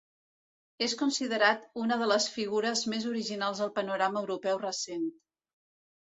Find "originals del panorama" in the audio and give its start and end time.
3.09-4.23